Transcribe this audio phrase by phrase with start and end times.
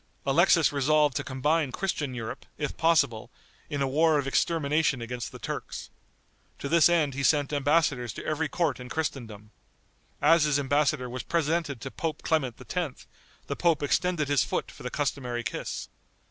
[0.25, 3.29] Alexis resolved to combine Christian Europe, if possible,
[3.69, 5.91] in a war of extermination against the Turks.
[6.57, 9.51] To this end he sent embassadors to every court in Christendom.
[10.19, 13.05] As his embassador was presented to Pope Clement X.,
[13.45, 15.87] the pope extended his foot for the customary kiss.